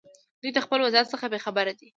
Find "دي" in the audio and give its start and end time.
1.79-1.87